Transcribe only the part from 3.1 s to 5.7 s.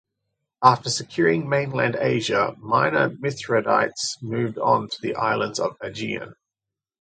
Mithridates moved on to the islands